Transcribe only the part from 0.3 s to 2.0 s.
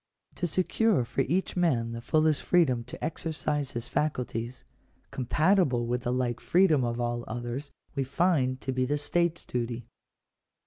To secure for each man